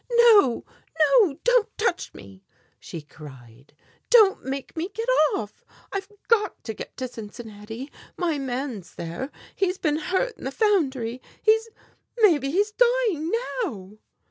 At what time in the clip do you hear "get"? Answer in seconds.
4.89-5.07, 6.73-6.97